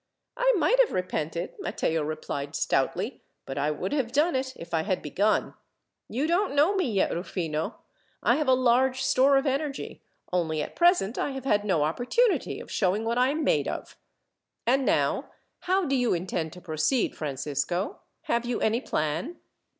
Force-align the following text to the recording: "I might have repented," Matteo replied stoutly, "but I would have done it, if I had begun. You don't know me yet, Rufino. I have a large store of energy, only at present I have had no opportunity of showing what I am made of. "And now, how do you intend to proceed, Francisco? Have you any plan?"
"I 0.35 0.51
might 0.57 0.79
have 0.79 0.93
repented," 0.93 1.53
Matteo 1.59 2.01
replied 2.01 2.55
stoutly, 2.55 3.21
"but 3.45 3.59
I 3.59 3.69
would 3.69 3.91
have 3.93 4.11
done 4.11 4.35
it, 4.35 4.51
if 4.55 4.73
I 4.73 4.81
had 4.81 5.03
begun. 5.03 5.53
You 6.09 6.25
don't 6.25 6.55
know 6.55 6.75
me 6.75 6.91
yet, 6.91 7.13
Rufino. 7.13 7.75
I 8.23 8.37
have 8.37 8.47
a 8.47 8.55
large 8.55 9.03
store 9.03 9.37
of 9.37 9.45
energy, 9.45 10.01
only 10.33 10.59
at 10.59 10.75
present 10.75 11.19
I 11.19 11.29
have 11.33 11.45
had 11.45 11.63
no 11.63 11.83
opportunity 11.83 12.59
of 12.59 12.71
showing 12.71 13.05
what 13.05 13.19
I 13.19 13.29
am 13.29 13.43
made 13.43 13.67
of. 13.67 13.95
"And 14.65 14.87
now, 14.87 15.29
how 15.59 15.85
do 15.85 15.95
you 15.95 16.15
intend 16.15 16.53
to 16.53 16.61
proceed, 16.61 17.15
Francisco? 17.15 17.99
Have 18.23 18.43
you 18.43 18.59
any 18.59 18.81
plan?" 18.81 19.35